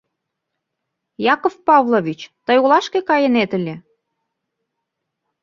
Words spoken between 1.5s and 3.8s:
Павлович, тый олашке кайынет ыле?